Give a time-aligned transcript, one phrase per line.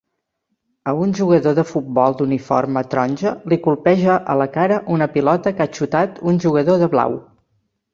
[0.91, 5.69] A un jugador de futbol d'uniforme taronja li colpeja a la cara una pilota que
[5.69, 7.21] ha xutat un jugador de blau.